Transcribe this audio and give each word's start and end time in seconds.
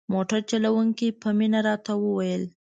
موټر 0.13 0.39
چلوونکي 0.51 1.07
په 1.21 1.29
مینه 1.37 1.59
راته 1.67 1.93
وویل. 2.03 2.43